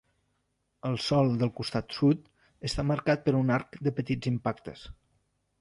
El 0.89 0.95
sòl 1.07 1.29
del 1.43 1.51
costat 1.59 1.93
sud 1.99 2.25
està 2.71 2.87
marcat 2.93 3.23
per 3.29 3.37
un 3.43 3.55
arc 3.59 3.81
de 3.89 3.97
petits 4.01 4.33
impactes. 4.37 4.89